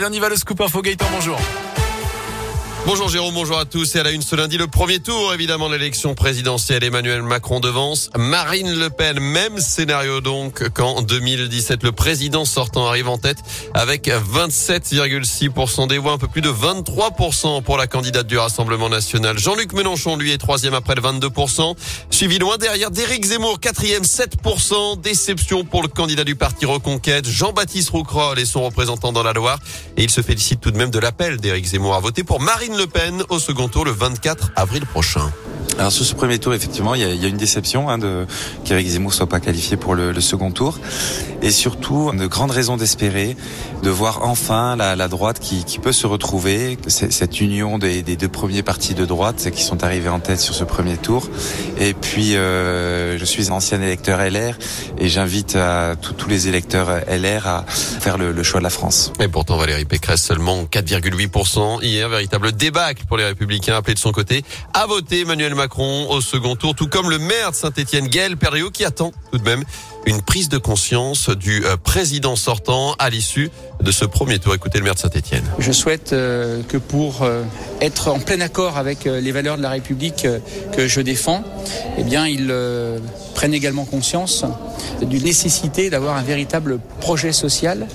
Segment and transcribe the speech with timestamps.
[0.00, 1.38] Allez, on y va le scoop info Gaëtan, bonjour.
[2.86, 3.94] Bonjour Jérôme, bonjour à tous.
[3.94, 6.82] Et à la une ce lundi, le premier tour, évidemment, l'élection présidentielle.
[6.82, 8.08] Emmanuel Macron devance.
[8.16, 11.82] Marine Le Pen, même scénario donc qu'en 2017.
[11.82, 13.36] Le président sortant arrive en tête
[13.74, 19.38] avec 27,6% des voix, un peu plus de 23% pour la candidate du Rassemblement national.
[19.38, 21.76] Jean-Luc Mélenchon, lui, est troisième après le 22%.
[22.08, 25.00] Suivi loin derrière d'Éric Zemmour, quatrième, 7%.
[25.00, 29.58] Déception pour le candidat du parti Reconquête, Jean-Baptiste Roucrol et son représentant dans la Loire.
[29.98, 32.69] Et il se félicite tout de même de l'appel d'Éric Zemmour à voter pour Marine
[32.76, 35.30] le Pen au second tour le 24 avril prochain.
[35.78, 37.96] Alors sur ce premier tour, effectivement, il y a, il y a une déception hein,
[37.96, 38.26] de
[38.64, 40.78] qu'Éric Zemmour soit pas qualifié pour le, le, second tour,
[41.40, 43.36] et surtout de grandes raisons d'espérer
[43.82, 48.16] de voir enfin la, la droite qui, qui, peut se retrouver, cette union des, des,
[48.16, 51.26] deux premiers partis de droite qui sont arrivés en tête sur ce premier tour.
[51.78, 54.58] Et puis, euh, je suis ancien électeur LR
[54.98, 55.56] et j'invite
[56.18, 59.14] tous les électeurs LR à faire le, le, choix de la France.
[59.18, 64.12] Et pourtant, Valérie Pécresse seulement 4,8% hier, véritable débâcle pour les Républicains appelés de son
[64.12, 65.59] côté à voter Emmanuel Macron
[66.08, 69.44] au second tour, tout comme le maire de Saint-Etienne, Gaël Perriot, qui attend tout de
[69.44, 69.62] même
[70.06, 73.50] une prise de conscience du euh, président sortant à l'issue
[73.82, 74.54] de ce premier tour.
[74.54, 75.44] Écoutez le maire de Saint-Etienne.
[75.58, 77.42] Je souhaite euh, que pour euh,
[77.82, 80.26] être en plein accord avec les valeurs de la République
[80.72, 81.44] que je défends,
[81.98, 82.52] eh bien, ils
[83.34, 84.44] prennent également conscience
[85.02, 87.86] d'une nécessité d'avoir un véritable projet social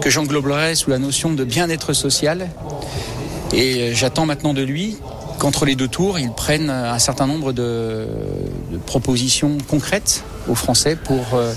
[0.00, 2.48] que j'engloberai sous la notion de bien-être social.
[3.52, 4.96] Et j'attends maintenant de lui
[5.42, 8.06] qu'entre les deux tours, ils prennent un certain nombre de,
[8.86, 11.52] propositions concrètes aux Français pour euh,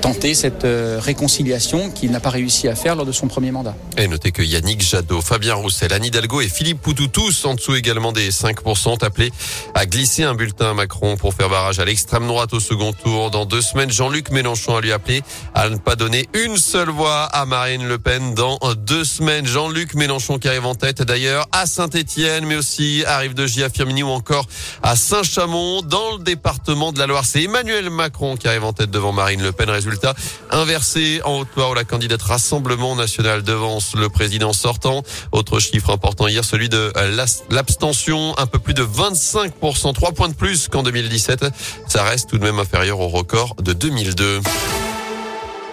[0.00, 3.74] tenter cette euh, réconciliation qu'il n'a pas réussi à faire lors de son premier mandat.
[3.96, 7.74] Et notez que Yannick Jadot, Fabien Roussel, Anne Hidalgo et Philippe Poutou, tous en dessous
[7.74, 9.32] également des 5%, appelés
[9.74, 13.30] à glisser un bulletin à Macron pour faire barrage à l'extrême droite au second tour.
[13.30, 15.22] Dans deux semaines, Jean-Luc Mélenchon a lui appelé
[15.54, 19.46] à ne pas donner une seule voix à Marine Le Pen dans deux semaines.
[19.46, 24.02] Jean-Luc Mélenchon qui arrive en tête d'ailleurs à Saint-Etienne, mais aussi arrive de Gia Firmini
[24.02, 24.46] ou encore
[24.82, 27.24] à Saint-Chamond dans le département de la Loire.
[27.24, 29.57] C'est Emmanuel Macron qui arrive en tête devant Marine Le Pen.
[29.66, 30.14] Résultat
[30.50, 35.02] inversé en Haute-Loire où la candidate Rassemblement National devance le président sortant.
[35.32, 36.92] Autre chiffre important hier, celui de
[37.50, 41.46] l'abstention, un peu plus de 25%, 3 points de plus qu'en 2017.
[41.86, 44.40] Ça reste tout de même inférieur au record de 2002.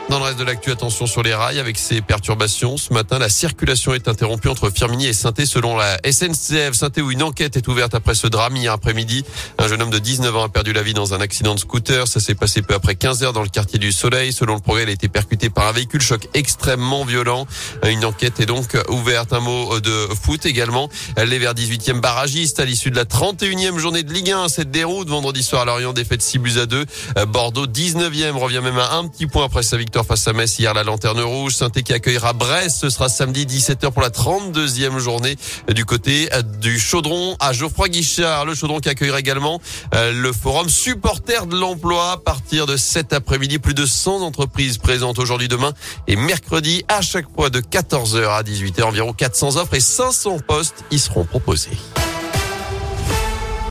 [0.08, 2.78] Dans le reste de l'actu, attention sur les rails avec ces perturbations.
[2.78, 6.74] Ce matin, la circulation est interrompue entre Firmini et saint selon la SNCF.
[6.74, 9.26] saint où une enquête est ouverte après ce drame hier après-midi.
[9.58, 12.08] Un jeune homme de 19 ans a perdu la vie dans un accident de scooter.
[12.08, 14.32] Ça s'est passé peu après 15 heures dans le quartier du Soleil.
[14.32, 17.48] Selon le progrès, il a été percuté par un véhicule choc extrêmement violent.
[17.84, 19.34] Une enquête est donc ouverte.
[19.34, 20.88] Un mot de foot également.
[21.18, 24.50] Les Verts 18e barragiste à l'issue de la 31e journée de Ligue 1.
[24.50, 26.86] Cette déroute vendredi soir à Lorient, défaite 6 buts à 2.
[27.28, 30.74] Bordeaux 19e revient même à un petit point après sa victoire face à Metz hier
[30.74, 31.56] la Lanterne Rouge.
[31.56, 32.78] saint qui accueillera Brest.
[32.82, 35.38] Ce sera samedi 17h pour la 32e journée
[35.74, 36.28] du côté
[36.62, 38.46] du Chaudron à Geoffroy Guichard.
[38.46, 39.62] Le Chaudron qui accueillera également
[39.94, 43.60] euh, le forum supporter de l'emploi à partir de cet après-midi.
[43.60, 45.74] Plus de 100 entreprises présentes aujourd'hui, demain
[46.08, 48.84] et mercredi à chaque fois de 14h à 18h.
[48.84, 51.78] Environ 400 offres et 500 postes y seront proposés.